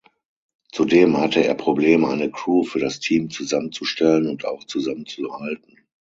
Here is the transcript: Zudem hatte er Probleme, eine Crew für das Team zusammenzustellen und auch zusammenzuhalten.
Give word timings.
Zudem 0.71 1.17
hatte 1.17 1.45
er 1.45 1.53
Probleme, 1.53 2.07
eine 2.07 2.31
Crew 2.31 2.63
für 2.63 2.79
das 2.79 2.99
Team 2.99 3.29
zusammenzustellen 3.29 4.25
und 4.27 4.45
auch 4.45 4.63
zusammenzuhalten. 4.63 5.77